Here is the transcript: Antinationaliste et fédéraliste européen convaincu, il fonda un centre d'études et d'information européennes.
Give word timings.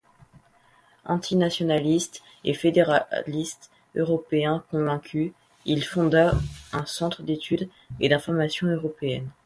Antinationaliste 1.05 2.23
et 2.43 2.55
fédéraliste 2.55 3.69
européen 3.95 4.65
convaincu, 4.71 5.31
il 5.65 5.83
fonda 5.83 6.31
un 6.73 6.87
centre 6.87 7.21
d'études 7.21 7.69
et 7.99 8.09
d'information 8.09 8.65
européennes. 8.67 9.29